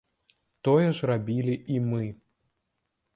Тое 0.69 0.87
ж 0.99 1.09
рабілі 1.11 1.55
і 1.73 1.77
мы. 1.91 2.03